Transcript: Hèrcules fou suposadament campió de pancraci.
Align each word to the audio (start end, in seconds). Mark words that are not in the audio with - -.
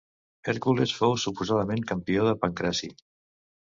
Hèrcules 0.53 0.93
fou 1.01 1.13
suposadament 1.25 1.85
campió 1.93 2.25
de 2.31 2.33
pancraci. 2.47 2.91